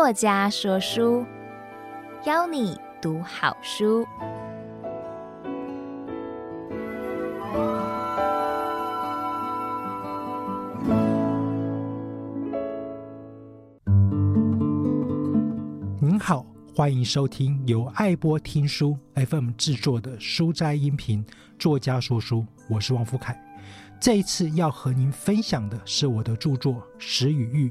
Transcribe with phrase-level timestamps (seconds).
[0.00, 1.26] 作家说书，
[2.24, 4.02] 邀你读好书。
[16.00, 21.22] 您好，欢迎收听由爱播听书 FM 制作的书斋音频
[21.58, 23.38] 作家说书，我是王福凯。
[24.00, 27.68] 这一次要和您分享的是我的著作《食与欲》。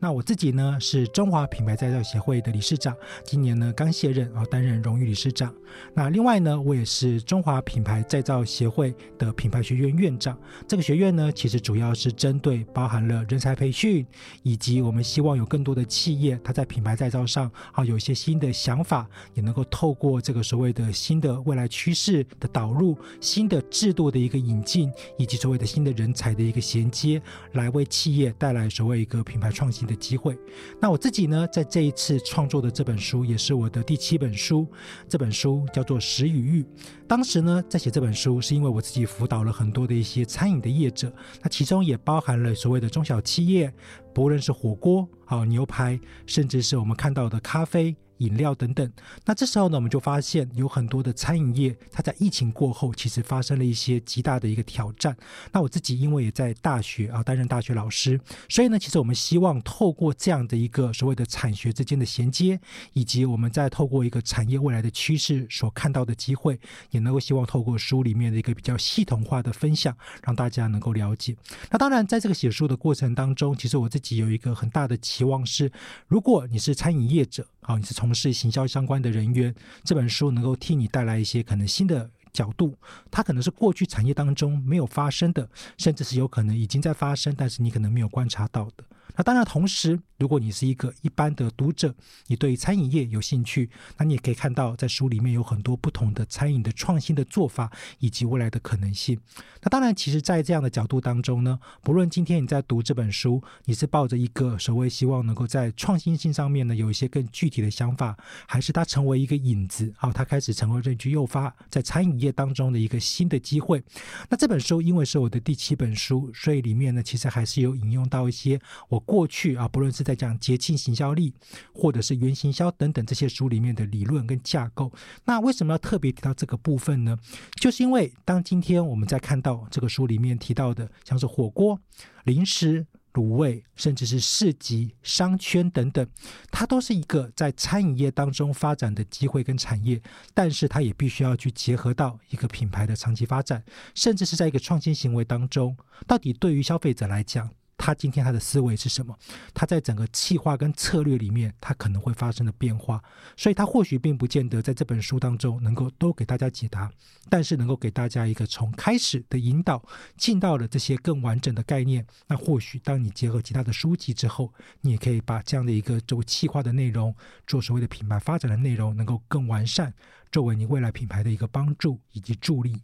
[0.00, 5.54] 那我自己呢，是中华品牌再造协会的理事长，今年呢刚卸任啊，担任荣誉理事长。
[5.94, 10.36] 那另外呢，我也是中华品牌再造协会的品牌学院院长。
[10.66, 14.04] 这个学院呢，其实主要是针对包含了人才培训，
[14.42, 27.20] 以及我们希望有更多的企业，它在品牌再造上啊有一些新的想法，也能够透过这个所谓的新的未来趋势的导入，新的制度的一个引进，以及所谓的新的人才的一个衔接，
[27.52, 30.38] 来为企业带来所谓一个品牌创新的机会。
[30.80, 34.66] 那我自己呢，在这一次创作的这本书也是我的第七本书。
[35.08, 36.62] 这本书叫做《食与欲》。
[37.08, 43.72] 当时呢，在写这本书，是因为我自己辅导了很多的一些餐饮的业者，那其中也包含了所谓的中小企业，
[44.14, 47.96] 不论是火锅、好牛排，甚至是我们看到的咖啡。
[48.20, 48.90] 饮料等等，
[49.24, 55.16] 那这时候呢，我们就发现有很多的餐饮业，它在疫情过后，其实发生了一些极大的一个挑战。
[55.52, 62.60] 那我自己因为也在大学啊担任大学老师，所以呢，其实我们希望透过这样的一个所谓的产学之间的衔接，
[62.92, 66.58] 以及我们在透过一个产业未来的趋势所看到的机会，
[66.90, 71.34] 也能够希望透过书里面的一个比较系统化的分享，让大家能够了解。
[71.70, 75.72] 那当然，在这个写书的过程当中，其实我自己有一个很大的期望是，
[76.06, 79.54] 如果你是餐饮业者，好，你是从是行销相关的人员，
[79.84, 82.76] 这本书能够替你带来一些可能新的角度，
[83.10, 85.48] 它可能是过去产业当中没有发生的，
[85.78, 88.84] 甚至是有可能已经在发生，但是你可能没有观察到的。
[89.16, 91.94] 那当然，同时，如果你是一个一般的读者，
[92.26, 99.20] 你对餐饮业有兴趣，那你也可以看到，在书里面有很多不同的餐饮的创新的做法，以及未来的可能性。
[99.62, 108.16] 那当然，其实，在这样的角度当中呢，不论今天你在读这本书，你是抱着一个所谓希望能够在创新性上面呢有一些更具体的想法，
[108.46, 113.82] 还是它成为一个引子啊，它开始成为这句诱发在餐饮业当中的一个新的机会。
[114.28, 118.99] 那这本书因为是我的第七本书，所以里面呢，其实还是有引用到一些我。
[119.00, 121.34] 过去啊，不论是在讲节庆行销力，
[121.74, 124.92] 或者是原行销等等这些书里面的理论跟架构，
[125.24, 127.18] 那为什么要特别提到这个部分呢？
[127.60, 131.80] 就是因为当今天我们在看到这个书里面提到的，像是火锅、
[132.24, 136.06] 零食、卤味，甚至是市集、商圈等等，
[136.50, 140.00] 它都是一个在餐饮业当中发展的机会跟产业，
[140.32, 147.50] 但是它也必须要去结合到一个品牌的长期发展，甚至是在一个创新行为当中，到底对于消费者来讲。
[147.90, 149.18] 他今天他的思维是什么？
[149.52, 153.02] 他在整个企划跟策略里面，他可能会发生的变化，
[153.36, 156.88] 所以他或许并不见得在这本书当中能够都给大家解答，
[157.28, 159.82] 但是能够给大家一个从开始的引导，
[160.16, 162.06] 进到了这些更完整的概念。
[162.28, 167.12] 那或许当你结合其他的书籍之后，你也可以把这样的一个做企划的内容，
[167.44, 169.92] 做所谓的品牌发展的内容，能够更完善，
[170.30, 172.80] 作为你未来品牌的一个帮助以及助力。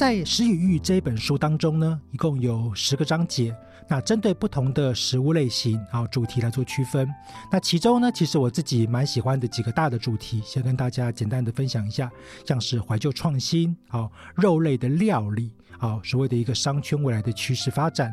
[0.00, 3.54] 在《食与欲》这本书当中呢，一共有十个章节。
[3.86, 7.06] 那针对不同的食物类型啊主题来做区分。
[7.52, 12.10] 那其中呢，其实我自己蛮喜欢的几个大的主题，先跟大家简单的分享一下，
[12.46, 18.10] 像是怀旧创新啊、肉类的料理啊、所谓的一个商圈未来的趋势发展，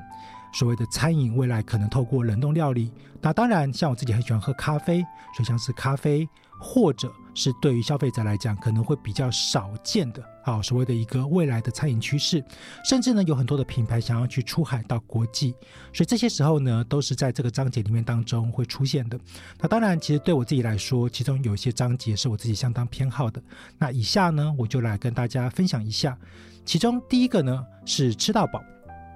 [0.52, 2.92] 所谓的餐饮未来可能透过冷冻料理。
[3.22, 5.00] 那当然，像我自己很喜欢喝咖啡，
[5.38, 6.28] 所以像是咖啡。
[6.60, 12.44] 或者是对于消费者来讲，可能会比较少见的，啊，所谓的一个未来的餐饮趋势，
[12.84, 15.54] 甚至呢，有很多的品牌想要去出海到国际，
[15.94, 19.20] 所以这些时候呢，都是在这个章节里面当中会出现的。
[19.60, 23.40] 那当然，其实对我自己来说，其中有一些章节是我自己相当偏好的。
[23.78, 26.18] 那以下呢，我就来跟大家分享一下，
[26.66, 28.64] 其中第一个呢是吃到饱。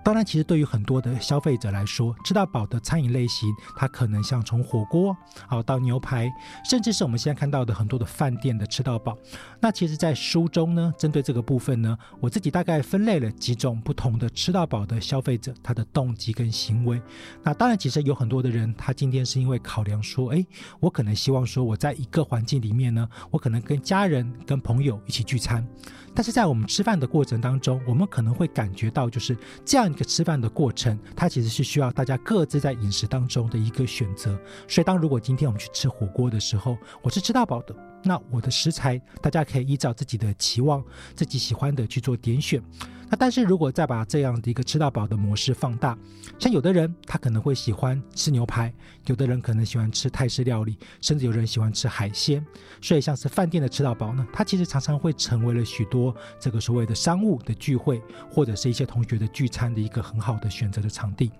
[0.04, 5.16] 当然，其实对于很多的消费者来说，吃到饱的餐饮类型，它可能像从火锅，
[5.48, 6.32] 好到牛排，
[6.68, 9.16] 甚至是我们现在看到的很多的饭店的吃到饱。
[9.60, 17.00] 那其实，在书中呢，针对这个部分呢，我自己大概分类了几种不同的吃到饱的消费者，他的动机跟行为。
[17.44, 20.44] 那当然，其实有很多的人，他今天是因为考量说，哎，
[20.80, 25.66] 我可能希望说，我在一个环境里面呢，我可能跟家人、跟朋友一起聚餐。
[26.14, 34.40] 但是在我们吃饭的过程当中，我们可能会感觉到，就是这样一个吃饭的过程，它其实是需要大家各自在饮食当中的一个选择。
[34.68, 40.84] 所以，当如果今天我们去吃火锅的时候，我是吃到饱的，那我的食材大家可以依照自己的期望、
[41.16, 42.62] 自己喜欢的去做点选。
[43.10, 45.98] 那但是如果再把这样的一个吃到饱的模式放大，
[46.40, 48.74] 像有的人他可能会喜欢吃牛排，
[49.08, 52.46] 有的人可能喜欢吃泰式料理，甚至有人喜欢吃海鲜。
[52.82, 58.02] 所以像是饭店的吃到饱呢，它其实常常会成为了许多这个所谓的商务的聚会，
[58.32, 61.32] 或者是一些同学的聚餐的一个很好的选择的场地。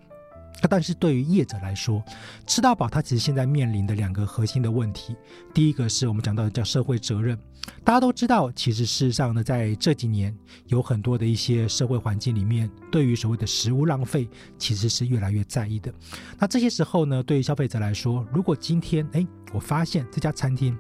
[0.70, 2.04] 但是对于业者来说，
[2.46, 5.16] 吃到饱，它其实现在面临的两个核心的问题。
[5.54, 7.38] 第一个是我们讲到的叫社会责任。
[7.84, 10.36] 大家都知道，其实事实上呢，在这几年
[10.68, 14.28] 有很多的一些社会环境里面，对于所谓的食物浪费，
[14.58, 15.94] 其实是越来越在意的。
[16.40, 20.76] 那这些时候呢，对于消费者来说，如果今天哎，我发现这家餐厅，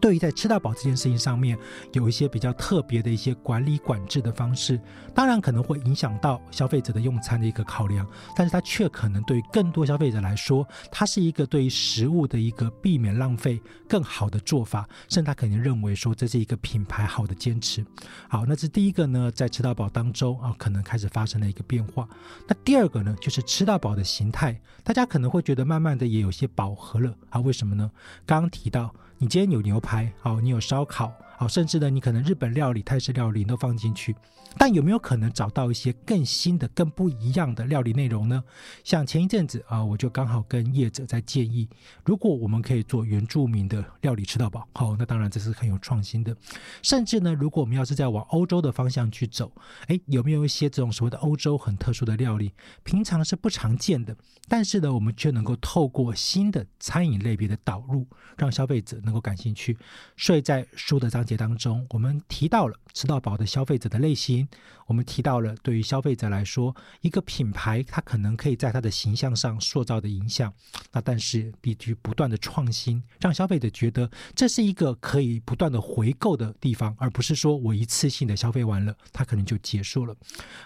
[0.00, 1.58] 对于在吃到饱这件事情上面，
[1.92, 4.80] 有一些比较特别的一些管理管制的方式，
[5.14, 17.84] 当然可能会影响到消费者的用餐的一个考量，但是它却可能对更多消费者来说，它是一个对于食物的一个避免浪费更好的做法，甚至他可能认为说这是一个品牌好的坚持。
[18.28, 22.08] 好，那是第一个呢，在吃到饱当中啊，可能开始发生了一个变化。
[22.46, 27.40] 那第二个呢，就是吃到饱的形态，大家可能会觉得慢慢的也有些饱和了啊？
[27.40, 27.90] 为什么呢？
[28.26, 28.94] 刚刚提到。
[29.18, 34.14] 你今天有牛排，好，你有烧烤，好，甚至呢，你可能日本料理、泰式料理都放进去，
[34.58, 38.42] 但有没有可能找到一些更新的、更不一样的料理内容呢？
[38.82, 41.68] 像前一阵子啊，我就刚好跟业者在建议，
[42.04, 46.36] 如果我们可以做原住民的料理吃到饱，好，那当然这是很有创新的。
[46.82, 49.52] 甚至呢，如果我们要是在往欧洲的方向去走，
[49.88, 54.16] 诶，有没有一些这种所谓的欧洲很特殊的料理，平常是不常见的，
[54.48, 58.06] 但是呢，我们却能够透过新的餐饮类别的导入，
[58.36, 59.76] 让消费者能够感兴趣。
[60.16, 64.45] 所以在书的章节当中，我们提到了吃到饱的消费者的类型，
[64.86, 70.52] 我们提到了对于消费者来说，一个品牌它可能可以在它的形象上塑造的影响。
[70.92, 80.14] 那但是必须不断的创新，让消费者觉得这是一个可以不断的回购的地方，而不是说我一次性的消费完了，它可能就结束了。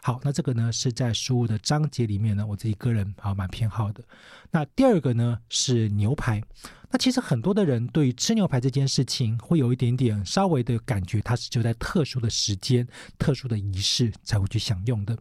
[0.02, 4.04] 好，那这个呢是在书的章节里面呢，我自己个人啊蛮偏好的。
[4.50, 6.42] 那第二个呢是牛排。
[6.92, 12.84] 那其实很多的人对于吃牛排这件事情，会有一点点稍微的感觉，它是就在特殊的时间、
[13.16, 15.16] 特殊的仪式才会去享用的。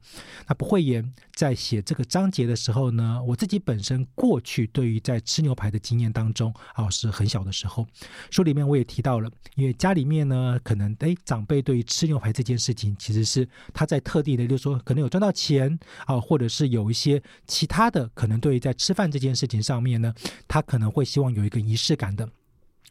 [0.48, 7.86] 那不会言，在写这个章节的时候呢，我自己本身过去对于在吃牛排的经验当中，啊，是很小的时候，
[8.32, 15.78] 书里面我也提到了，因为家里面呢，可能诶长辈对于吃牛排这件事情，其实是他在特地的，就是说可能有赚到钱
[16.08, 20.12] 啊，或者是有一些其他的，可能对于在吃饭这件事情上面呢，
[20.48, 21.59] 他可能会希望有一个。
[21.60, 22.28] 仪式感的，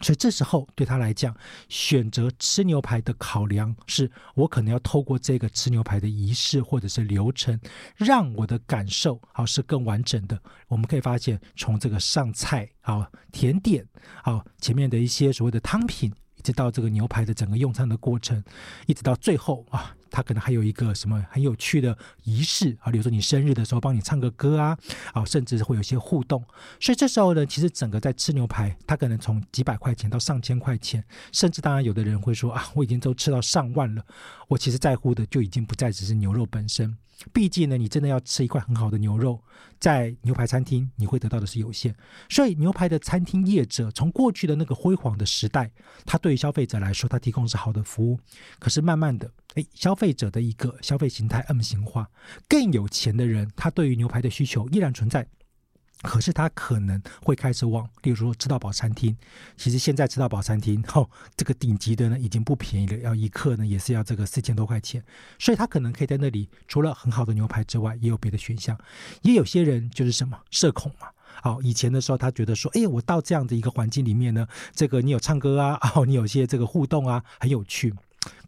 [0.00, 1.34] 所以这时候对他来讲，
[1.68, 7.58] 选择吃牛排的考量是，我可能要透过这个吃牛排的仪式或者是流程，
[7.96, 10.40] 让我的感受啊是更完整的。
[10.68, 13.84] 我们可以发现，从这个上菜啊、甜点
[14.22, 18.42] 啊、前面的一些所谓的汤品，一直到这个牛排的整个用餐的过程，
[18.86, 19.94] 一直到最后啊。
[20.10, 21.94] 他可能还有一个什么很有趣的
[22.24, 24.74] 仪式啊，比如说你生日的时候帮你唱个歌啊，
[25.12, 26.42] 啊，甚至会有些互动。
[26.80, 34.02] 所以这时候呢，其实整个在吃牛排，他可能从几百块钱到上千块钱，甚至当然有的人会说啊，我已经都吃到上万了。
[34.48, 36.96] 我其实在乎的就已经不再只是牛肉本身。
[37.32, 39.42] 毕竟呢，你真的要吃一块很好的牛肉，
[39.80, 41.94] 在牛排餐厅你会得到的是有限。
[42.28, 45.70] 所以牛排的餐厅业者从过去的那个辉煌的时代，
[46.06, 48.18] 他对于消费者来说，他提供是好的服务。
[48.58, 52.08] 可是慢慢的，哎，消费者的一个消费形态 M 型化，
[52.48, 55.26] 更有钱的人，他对于牛排的需求依然存在。
[56.02, 59.16] 可是他可能会开始往，例如说吃到饱餐厅。
[59.56, 65.02] 其实现在吃到饱餐厅，哦，这个顶级的呢已经不便宜了，要一客呢也是要这个四千多块钱。
[65.38, 68.78] 所以他可能可以在那里，除了很好的牛排之外，也有别的选项。
[69.22, 71.08] 也有些人就是什么社恐嘛，
[71.42, 77.92] 好，以前的时候他觉得说，哎，我到这样的一个环境里面呢，这个你有唱歌啊，哦，你有些这个互动啊，很有趣。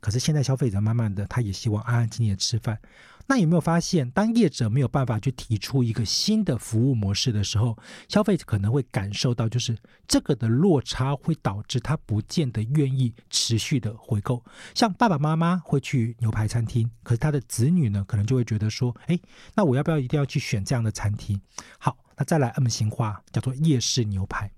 [0.00, 2.78] 可是现在消费者慢慢的，他也希望安安静静的吃饭。
[3.26, 7.78] 那有没有发现，当业者没有办法去提出一个新的服务模式的时候，
[8.08, 9.78] 消费者可能会感受到，就是
[10.08, 14.44] 这个的落差会导致他不见得愿意持续的回购。
[14.74, 19.16] 像爸爸妈妈会去牛排餐厅，可是他的子女呢，可能就会觉得说，哎，
[19.54, 21.40] 那我要不要一定要去选这样的餐厅？
[21.78, 24.50] 好，那再来 M 型化，叫做夜市牛排。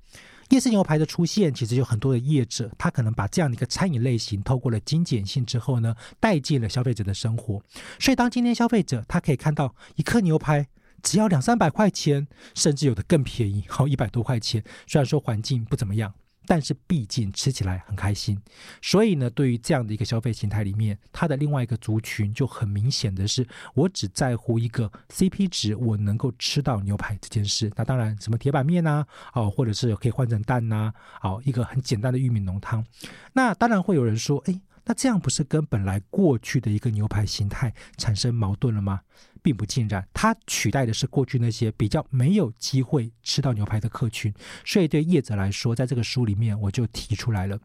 [0.52, 7.62] 夜市牛排的出现，其实有很多的业者，他可能把这样的一个餐饮类型，透过了精简性之后呢，带进了消费者的生活。
[7.98, 10.68] 所以，当今天消费者他可以看到一客牛排
[11.02, 14.62] 只要两三百块钱，甚至有的更便宜，好一百多块钱。
[14.86, 16.12] 虽然说环境不怎么样，
[16.46, 18.40] 但是毕竟吃起来很开心。
[18.80, 27.70] 所以呢，对于这样的一个消费形态里面，它的另外一个族群就很明显的是，我只在乎一个 CP 值，我能够吃到牛排这件事。
[27.76, 32.84] 那当然，什么铁板面呐，哦，或者是可以换成蛋呐，哦，一个很简单的玉米浓汤。
[33.32, 34.60] 那当然会有人说，哎。
[34.84, 39.00] 那这样不是跟本来过去的一个牛排形态产生矛盾了吗？
[39.42, 44.32] 并不尽然，它取代的是过去那些比较没有机会吃到牛排的客群。
[44.64, 47.58] 所以对业者来说，在这个书里面我就提出来了，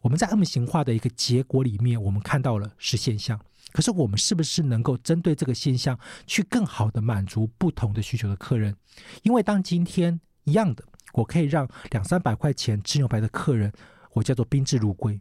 [0.00, 3.40] 我们在 M 型化的一个结果里面，我们看到了是现象，
[3.72, 5.96] 可是我们是不是能够针对这个现象
[6.26, 8.74] 去更好的满足不同的需求的客人？
[9.22, 13.72] 因为当今天一样的，我可以让两三百块钱吃牛排的客人，
[14.14, 15.16] 我叫做宾至如归。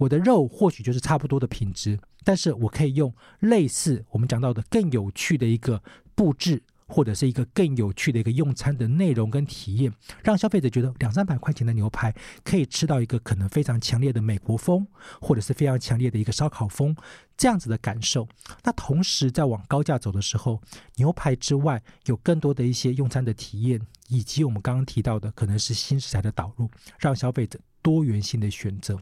[0.00, 5.82] 我的肉或许就是差不多的品质，但是我可以用类似我们讲到的更有趣的一个
[6.14, 9.92] 布置，或者是一个更有趣的一个用餐的内容跟体验，
[10.24, 14.86] 让消费者觉得两三百块钱的牛排可以吃到一个可能非常强烈的美国风，
[15.20, 16.96] 或者是非常强烈的一个烧烤风
[17.36, 18.26] 这样子的感受。
[18.64, 20.62] 那同时在往高价走的时候，
[20.96, 23.78] 牛排之外有更多的一些用餐的体验，
[24.08, 28.98] 以及我们刚刚提到的可能是新食材的导入，让消费者多元性的选择。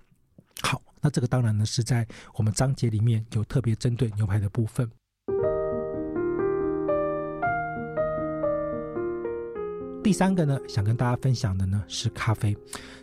[0.60, 0.82] 好。
[1.00, 4.90] 那这个当然呢，是在我们章节里面有特别针对牛排的部分。
[10.00, 12.56] 第三个呢，想跟大家分享的呢是咖啡。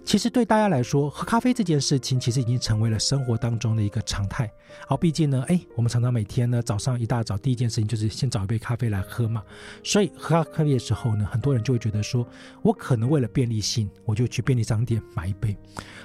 [0.04, 4.50] 其实对大家来说，喝咖啡这件事情其实已经成为了生活当中的一个常态。
[4.88, 9.44] 好，毕竟呢，哎，我们常常每天呢早上一大早第一件事情就是先找一杯咖啡来喝嘛。
[9.84, 12.28] 所以喝咖啡的时候呢，很多人就会觉得说，
[12.64, 15.56] 我可能为了便利性，我就去便利商店买一杯，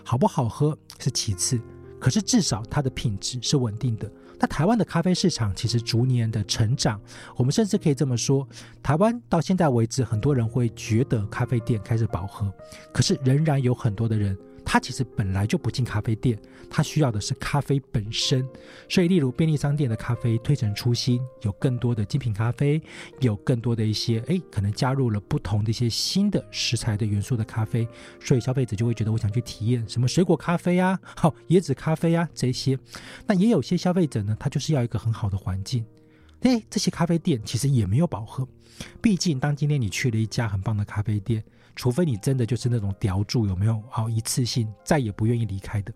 [0.05, 1.59] 好不好喝是其次。
[2.01, 4.11] 可是至少它的品质是稳定的。
[4.39, 6.99] 那台湾的咖啡市场其实逐年的成长，
[7.37, 8.49] 我们甚至可以这么说，
[8.83, 12.51] 台湾到现在为止，很多人会觉得咖啡店开始饱和，
[12.91, 14.35] 可是仍然有很多的人。
[14.73, 16.39] 他其实本来就不进咖啡店，
[16.71, 18.49] 他需要的是咖啡本身。
[18.89, 22.81] 所以，例如便利商店的咖啡推陈出新，有更多的精品咖啡，
[23.19, 27.89] 有更多的一些哎，可能加入了不同的一些新的食材的元素的咖啡。
[28.21, 32.79] 所以消费者就会觉得，我想去体验什么水果咖啡啊，好椰子咖啡啊这些。
[33.27, 35.85] 那也有些消费者呢，他就是要一个很好的环境。
[36.43, 38.47] 哎，这些咖啡店其实也没有饱和。
[39.01, 41.43] 毕竟，当今天你去了一家很棒的咖啡店。
[41.77, 45.95] 除非你真的就是那种叼住有没有好一次性再也不愿意离开的，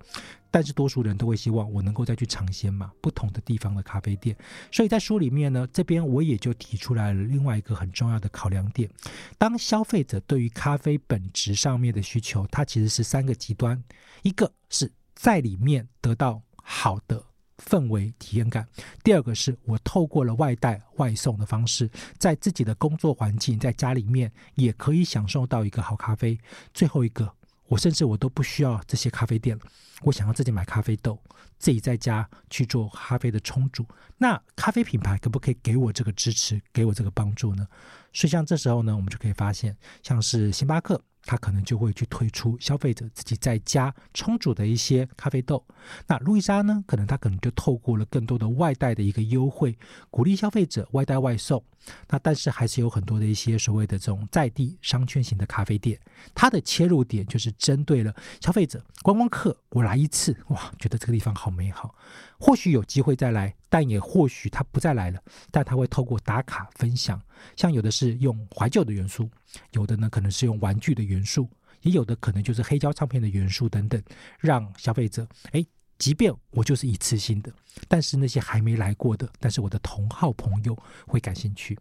[0.50, 4.34] 但是多数人都会希望我能够再去尝鲜嘛，不同的地方的咖啡店。
[4.72, 8.88] 所以在书里面呢，这边我也就提出来了另外一个很重要的考量点：
[9.36, 13.82] 当消费者对于咖啡本质上面的需求，它其实是三个极端，
[14.22, 17.22] 一个是在里面得到好的。
[17.58, 18.66] 氛围体验感。
[19.02, 26.38] 第二个是我透过了外带外送的方式，在自己的工作环境，在家里面也可以享受到一个好咖啡。
[26.72, 27.32] 最后一个，
[27.66, 29.64] 我甚至我都不需要这些咖啡店了，
[30.02, 31.18] 我想要自己买咖啡豆，
[31.58, 33.86] 自己在家去做咖啡的冲煮。
[34.18, 37.66] 那咖啡品牌可不可以给我这个支持，给我这个帮助呢？
[38.12, 41.00] 所以像这时候呢，我们就可以发现，像是星巴克。
[41.24, 45.64] 他可能就会去推出消费者自己在家冲煮的一些咖啡豆。
[46.06, 46.84] 那路易莎呢？
[46.86, 49.76] 可能他可能就透过了更多的外带的一个优惠，
[50.10, 51.62] 鼓励消费者外带外送。
[52.08, 56.00] 那但是还是有很多的一些所谓的这种在地商圈型的咖啡店，
[56.34, 59.54] 它的切入点就是针对了消费者观光客。
[59.68, 61.94] 我来一次，哇，觉得这个地方好美好，
[62.38, 65.20] 或许有机会再来，但也或许他不再来了。
[65.50, 67.20] 但他会透过打卡分享，
[67.54, 69.28] 像有的是用怀旧的元素，
[69.72, 71.48] 有的呢可能是用玩具的元素，元素
[71.82, 74.02] 也有的可能就是黑胶唱片的元素等等，
[74.38, 75.66] 让消费者诶。
[75.96, 77.52] 即便我就是一次性的，
[77.86, 81.78] 但是那些还没来过的，但是我的同好朋友会感兴趣。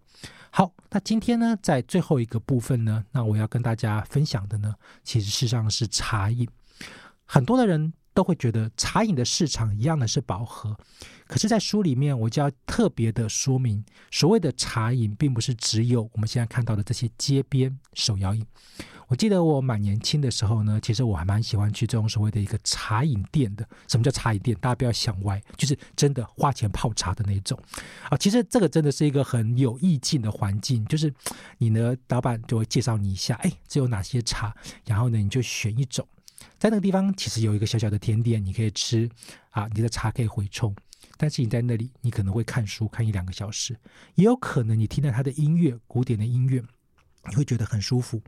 [0.51, 6.47] 好，那今天呢，在最后一个部分呢，那我要跟大家分享的呢，其实事实上是茶饮。
[7.25, 10.77] 很多的人都会觉得茶饮的市场一样的是饱和，
[11.27, 18.46] 可是，在书里面我就要特别的说明，所谓的茶饮，并不是只有我们现在看到的这些街边手摇饮。
[19.10, 23.67] 我记得我蛮年轻的时候呢，其实我还蛮喜欢去这种所谓的一个茶饮店的。
[23.88, 24.58] 什么叫茶饮店？
[24.60, 27.60] 大家不要想歪，就是真的花钱泡茶的那种
[28.10, 28.17] 啊。
[28.17, 31.13] 其实这个真的是一个很有意境的环境，就是
[31.58, 34.55] 你呢，老板就会介绍你一下，哎，这有哪些茶，
[34.86, 36.08] 然后呢，你就选一种。
[36.59, 39.09] 在那个地方其实有一个小小的甜点，你可以吃
[39.50, 40.75] 啊，你的茶可以回冲。
[41.17, 43.77] 但是你在那里，你可能会看书看一两个小时，
[44.15, 46.63] 也有可能你听到他的音乐，古典的音乐。
[47.29, 48.21] 你会觉得很舒服，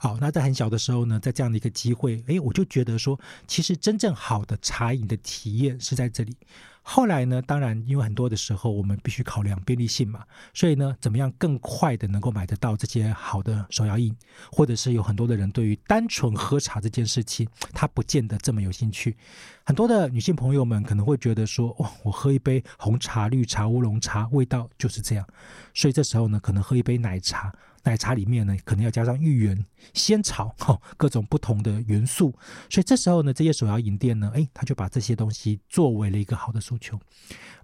[0.00, 6.36] 好，那在很小的时候呢，在这样的一个机会，诶，我就觉得说，其实真正好的茶饮的体验是在这里。
[6.82, 14.16] 后来呢，当然因为很多的时候我们必须考量便利性嘛，所以呢，怎么样更快的能够买得到这些好的手摇饮，
[14.50, 19.16] 或者是有很多的人对于单纯喝茶这件事情，他不见得这么有兴趣。
[19.64, 25.26] 很多的女性朋友们可能会觉得说，哇，我喝一杯红茶、绿茶、乌龙茶，味道就是这样。
[25.74, 27.54] 所以这时候呢，可能喝一杯奶茶。
[27.82, 32.34] 奶茶里面呢，可能要加上芋圆、仙草，哈，各种不同的元素。
[32.68, 36.98] 所以这时候呢，这些手摇饮店呢，哎，他就把这些东西作为了一个好的诉求。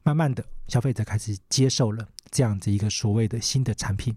[0.03, 4.17] 慢慢的，消费者开始接受了这样子一个所谓的新的产品。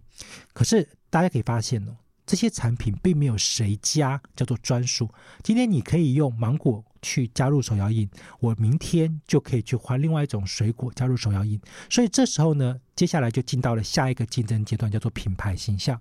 [0.54, 1.96] 可是大家可以发现哦，
[2.30, 5.10] 这些产品并没有谁家叫做专属。
[5.42, 8.08] 今天你可以用芒果去加入手摇饮，
[8.40, 11.60] 我明天就可以去换另外一种水果加入手摇饮。
[11.90, 16.00] 所以这时候呢，接下来就进到了下一个竞争阶段，叫做品牌形象。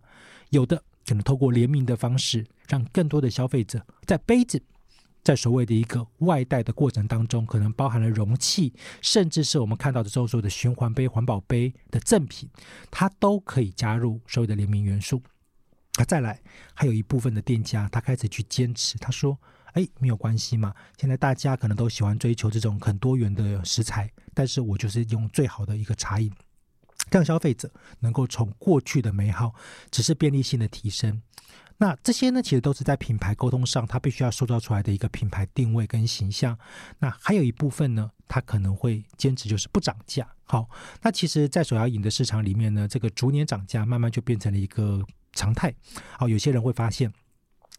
[0.51, 4.63] 有的可能透过联名的方式，让更多的消费者在杯子，
[5.25, 12.51] 在所谓的一个外带的过程当中，可能包含了容器，甚至是我们看到的所有的循环杯、环保杯的赠品，
[12.91, 15.23] 它都可以加入所谓的联名元素。
[15.99, 16.41] 那再来，
[16.75, 19.37] 还有一部分的店家，他开始去坚持，他说
[19.75, 26.33] ：“哎，没有关系嘛，现在大家可能都喜欢追求这种很多元的食材，但是我就是用最好的一个茶饮，
[27.11, 29.53] 让消费者能够从过去的美好，
[29.91, 31.21] 只是便利性的提升。
[31.79, 36.57] 那这些呢，其实都是在品牌沟通上，他必须要塑造出来的一个品牌定位跟形象。
[37.01, 40.29] 那还有一部分呢，他可能会坚持就是不涨价。
[40.45, 40.71] 好，
[41.03, 45.05] 那其实，在手摇饮的市场里面呢，这个逐年涨价，慢慢就变成了一个。
[45.39, 45.73] 常态，
[46.19, 47.13] 好，有些人会发现，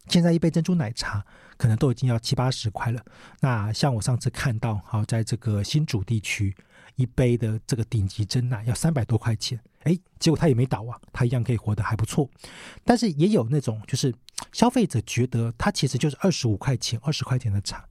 [0.08, 1.24] 现在一杯珍珠奶茶
[1.58, 3.04] 可能都已经要七八十块了。
[3.40, 6.56] 那像我上次看到，好，在这个新竹地区，
[6.96, 12.30] 一杯的这个顶级珍奶要三百多块钱，哎，结果他也没倒啊，他一样可以活得还不错。
[12.82, 14.14] 但是也有那种，就是
[14.52, 17.84] 消费者觉得它其实就是二十五块钱、二十块钱的茶，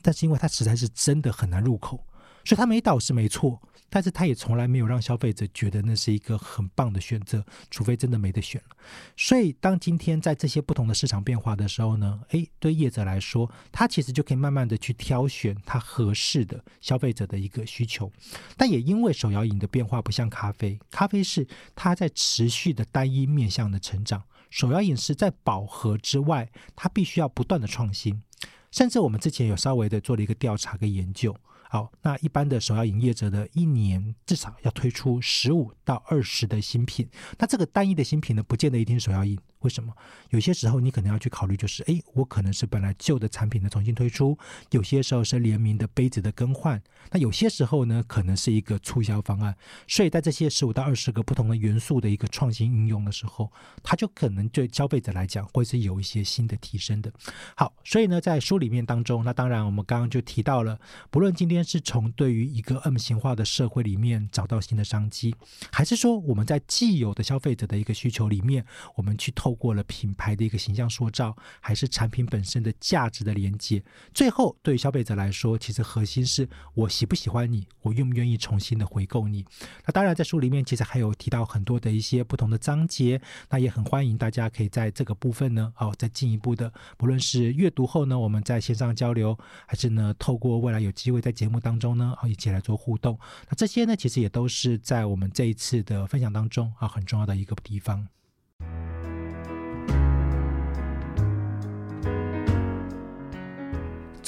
[0.00, 2.02] 但是因为它实在是真的很难入口，
[2.44, 3.60] 所以它没倒是没错。
[3.92, 8.76] 但是他也从来没有让消费者觉得那是一个很棒的选择，除非真的没得选了。
[9.16, 18.12] 所以，当今天在这些不同的市场变化的时候呢，诶，对业者来说，他其实就可以慢慢的去挑选他合适的消费者的一个需求。
[18.56, 21.44] 但也因为手摇饮的变化不像咖啡，咖啡是
[21.74, 28.22] 它在持续的单一面向的成长，手摇饮是在饱和之外，它必须要不断的创新。
[28.70, 31.36] 甚至我们之前有稍微的做了一个调查跟研究。
[31.72, 37.08] 好，那一般的首要营业者的一年至少要推出十五到二十的新品。
[37.38, 39.38] 那这个单一的新品呢，不见得一定首要营。
[39.60, 39.94] 为什么？
[40.30, 44.36] 有些时候你可能要去考虑，就是哎，我可能是本来旧的产品的重新推出；
[44.70, 46.78] 有些时候是联名的杯子的更换；
[47.12, 49.56] 那有些时候呢，可能是一个促销方案。
[49.86, 53.50] 所以在这些十五到二十个不同的元素的一个创新应用的时候，
[53.82, 57.12] 它就可能对消费者来讲会是有一些新的提升的。
[57.54, 60.80] 好，所以呢，在书里面当中，那当然我们刚刚就提到了，
[61.12, 61.60] 不论今天。
[61.62, 65.36] 是从对于一个 M 型化的社会里面找到新的商机，
[65.70, 68.64] 还是说我们在既有的消费者的一个需求里面，
[68.96, 73.82] 我们去透透过了品牌的一个形象塑造，还是产品本身的价值的连接？
[74.14, 79.44] 最后，对于消费者来说，其实核心是我喜不喜欢你，我愿不愿意重新的回购你。
[79.84, 89.36] 那当然，在书里面其实还有提到很多的一些不同的章节，那也很欢迎大家可以在这个部分呢，哦，再进一步的，不论是阅读后呢，我们在线上交流，
[89.66, 93.18] 还是呢，透过未来有机会在节目当中呢，啊，一起来做互动。
[93.48, 98.06] 那这些呢，其实也都是在我们这一次的分享当中啊，很重要的一个地方。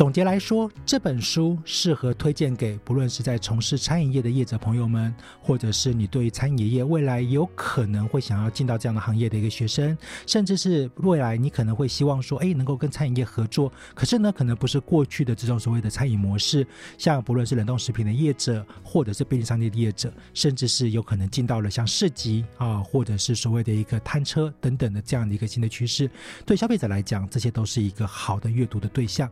[0.02, 16.66] 总结来说，这本书适合推荐给不论是在从事餐饮业的业者朋友们，或者是你对餐饮业未来有可能会想要进到这样的行业的一个学生，甚至是未来你可能会希望说，哎，能够跟餐饮业合作，可是呢，可能不是过去的这种所谓的餐饮模式，
[16.98, 26.10] 像不论是冷冻食品的业者，或者是便利商店的业者，甚至是有可能进到了像市集啊，或者是所谓的一个摊车等等的这样的一个新的趋势，
[26.44, 29.30] 对消费者来讲，这些都是一个好的阅读的对象。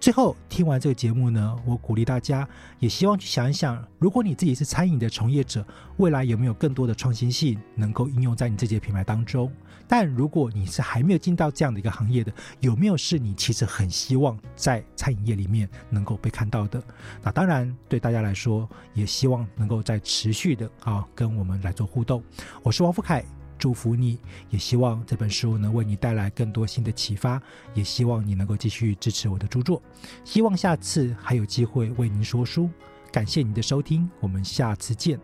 [0.00, 9.52] 最后听完这个节目呢，我鼓励大家，也希望去想一想，如果你自己是餐饮的从业者，未来有没有更多的创新性能够应用在你自己的品牌当中？
[9.88, 16.80] 但如果你是还没有进到这样的一个行业的，有没有是你其实很希望在餐饮业里面能够被看到的？
[17.22, 22.22] 那当然，对大家来说，也希望能够再持续的啊跟我们来做互动。
[22.62, 23.24] 我是王福凯。
[23.58, 24.18] 祝福你，
[24.50, 27.42] 也希望这本书能为你带来更多新的启发，
[27.74, 29.82] 也希望你能够继续支持我的著作。
[30.24, 32.70] 希望下次还有机会为您说书。
[33.10, 35.18] 感谢您的收听，我们下次见。